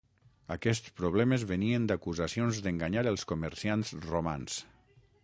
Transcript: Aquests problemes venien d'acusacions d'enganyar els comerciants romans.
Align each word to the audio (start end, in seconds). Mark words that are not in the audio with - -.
Aquests 0.53 0.93
problemes 1.01 1.43
venien 1.51 1.85
d'acusacions 1.91 2.63
d'enganyar 2.69 3.05
els 3.13 3.27
comerciants 3.33 3.93
romans. 4.07 4.57